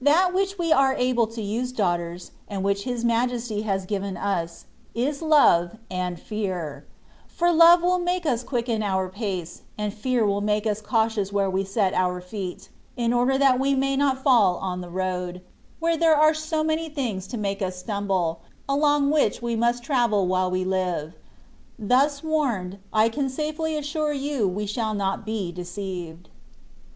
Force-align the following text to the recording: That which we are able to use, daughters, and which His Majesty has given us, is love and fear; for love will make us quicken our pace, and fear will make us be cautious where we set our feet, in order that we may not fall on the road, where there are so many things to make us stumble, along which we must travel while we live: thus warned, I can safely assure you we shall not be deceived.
That 0.00 0.34
which 0.34 0.58
we 0.58 0.72
are 0.72 0.94
able 0.94 1.28
to 1.28 1.40
use, 1.40 1.70
daughters, 1.70 2.32
and 2.48 2.64
which 2.64 2.82
His 2.82 3.04
Majesty 3.04 3.62
has 3.62 3.86
given 3.86 4.16
us, 4.16 4.64
is 4.96 5.22
love 5.22 5.76
and 5.88 6.18
fear; 6.18 6.84
for 7.28 7.52
love 7.52 7.80
will 7.80 8.00
make 8.00 8.26
us 8.26 8.42
quicken 8.42 8.82
our 8.82 9.08
pace, 9.08 9.62
and 9.78 9.94
fear 9.94 10.26
will 10.26 10.40
make 10.40 10.66
us 10.66 10.80
be 10.80 10.88
cautious 10.88 11.32
where 11.32 11.48
we 11.48 11.62
set 11.62 11.94
our 11.94 12.20
feet, 12.20 12.68
in 12.96 13.12
order 13.12 13.38
that 13.38 13.60
we 13.60 13.76
may 13.76 13.94
not 13.96 14.24
fall 14.24 14.56
on 14.56 14.80
the 14.80 14.90
road, 14.90 15.40
where 15.78 15.96
there 15.96 16.16
are 16.16 16.34
so 16.34 16.64
many 16.64 16.88
things 16.88 17.28
to 17.28 17.36
make 17.38 17.62
us 17.62 17.76
stumble, 17.76 18.40
along 18.68 19.08
which 19.12 19.40
we 19.40 19.54
must 19.54 19.84
travel 19.84 20.26
while 20.26 20.50
we 20.50 20.64
live: 20.64 21.14
thus 21.78 22.24
warned, 22.24 22.80
I 22.92 23.08
can 23.08 23.28
safely 23.30 23.76
assure 23.76 24.12
you 24.12 24.48
we 24.48 24.66
shall 24.66 24.94
not 24.94 25.24
be 25.24 25.52
deceived. 25.52 26.28